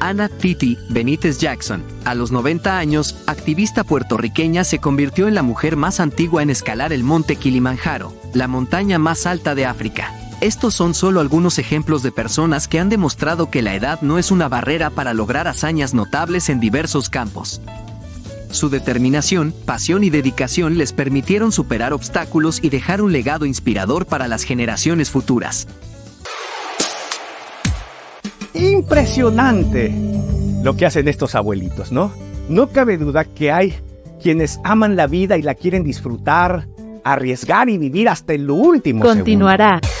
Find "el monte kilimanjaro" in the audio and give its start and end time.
6.92-8.12